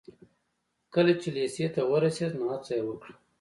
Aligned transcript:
کله 0.93 1.13
چې 1.21 1.27
لېسې 1.35 1.65
ته 1.75 1.81
ورسېد 1.91 2.31
نو 2.39 2.45
هڅه 2.53 2.73
يې 2.77 2.83
وکړه. 2.85 3.13